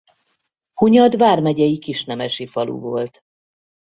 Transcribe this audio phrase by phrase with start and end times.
[0.73, 3.23] Hunyad vármegyei kisnemesi falu volt.